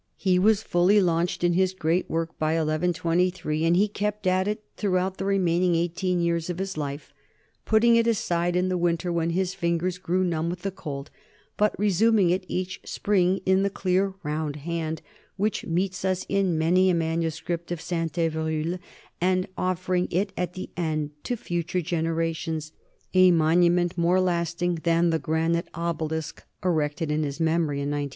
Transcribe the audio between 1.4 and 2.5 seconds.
in his great work